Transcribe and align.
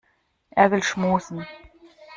Er 0.49 0.71
will 0.71 0.81
schmusen. 0.81 1.45